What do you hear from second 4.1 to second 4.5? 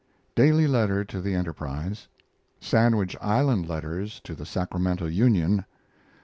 to the